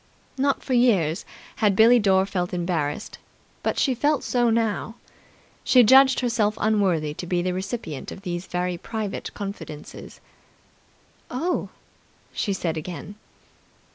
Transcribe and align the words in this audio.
Not 0.35 0.63
for 0.63 0.73
years 0.73 1.25
had 1.57 1.75
Billie 1.75 1.99
Dore 1.99 2.25
felt 2.25 2.55
embarrassed, 2.55 3.19
but 3.61 3.77
she 3.77 3.93
felt 3.93 4.23
so 4.23 4.49
now. 4.49 4.95
She 5.63 5.83
judged 5.83 6.21
herself 6.21 6.57
unworthy 6.59 7.13
to 7.13 7.27
be 7.27 7.43
the 7.43 7.53
recipient 7.53 8.11
of 8.11 8.23
these 8.23 8.47
very 8.47 8.79
private 8.79 9.31
confidences. 9.35 10.19
"Oh?" 11.29 11.69
she 12.33 12.51
said 12.51 12.77
again. 12.77 13.13